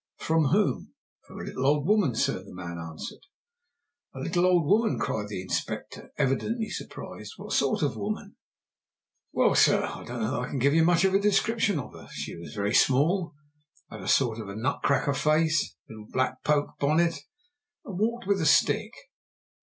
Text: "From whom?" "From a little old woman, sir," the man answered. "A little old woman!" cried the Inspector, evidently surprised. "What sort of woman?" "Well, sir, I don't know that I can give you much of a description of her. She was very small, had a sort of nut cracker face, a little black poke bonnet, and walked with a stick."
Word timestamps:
"From 0.17 0.45
whom?" 0.45 0.95
"From 1.27 1.39
a 1.39 1.43
little 1.43 1.63
old 1.67 1.85
woman, 1.85 2.15
sir," 2.15 2.43
the 2.43 2.55
man 2.55 2.79
answered. 2.79 3.19
"A 4.15 4.19
little 4.19 4.47
old 4.47 4.65
woman!" 4.65 4.97
cried 4.97 5.27
the 5.27 5.43
Inspector, 5.43 6.09
evidently 6.17 6.69
surprised. 6.71 7.33
"What 7.37 7.53
sort 7.53 7.83
of 7.83 7.95
woman?" 7.97 8.35
"Well, 9.31 9.53
sir, 9.53 9.83
I 9.83 10.03
don't 10.03 10.21
know 10.21 10.31
that 10.31 10.39
I 10.39 10.47
can 10.49 10.57
give 10.57 10.73
you 10.73 10.83
much 10.83 11.03
of 11.05 11.13
a 11.13 11.19
description 11.19 11.77
of 11.77 11.93
her. 11.93 12.07
She 12.11 12.35
was 12.35 12.55
very 12.55 12.73
small, 12.73 13.35
had 13.91 14.01
a 14.01 14.07
sort 14.07 14.39
of 14.39 14.47
nut 14.57 14.79
cracker 14.83 15.13
face, 15.13 15.75
a 15.87 15.91
little 15.93 16.07
black 16.11 16.43
poke 16.43 16.79
bonnet, 16.79 17.19
and 17.85 17.99
walked 17.99 18.25
with 18.25 18.41
a 18.41 18.45
stick." 18.47 18.93